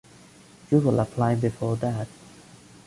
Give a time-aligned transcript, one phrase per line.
[0.71, 2.07] You will apply before that.